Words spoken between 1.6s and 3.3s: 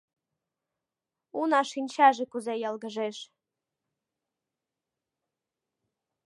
шинчаже кузе йылгыжеш.